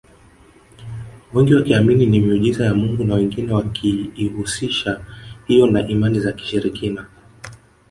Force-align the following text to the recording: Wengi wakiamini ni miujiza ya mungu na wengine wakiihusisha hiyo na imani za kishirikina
Wengi 1.33 1.53
wakiamini 1.55 2.05
ni 2.05 2.19
miujiza 2.19 2.65
ya 2.65 2.73
mungu 2.73 3.03
na 3.03 3.15
wengine 3.15 3.53
wakiihusisha 3.53 5.05
hiyo 5.45 5.67
na 5.67 5.87
imani 5.87 6.19
za 6.19 6.31
kishirikina 6.31 7.05